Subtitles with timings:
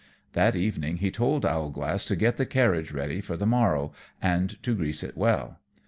[0.33, 4.73] That evening he told Owlglass to get the carriage ready for the morrow, and to
[4.73, 5.59] grease it well.